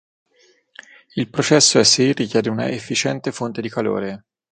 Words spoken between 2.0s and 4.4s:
richiede una efficiente fonte di calore.